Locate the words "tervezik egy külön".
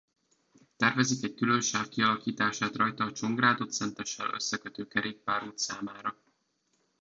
0.77-1.61